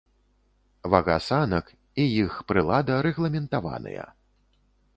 Вага 0.93 1.17
санак 1.25 1.65
і 2.03 2.07
іх 2.23 2.33
прылада 2.51 2.97
рэгламентаваныя. 3.07 4.09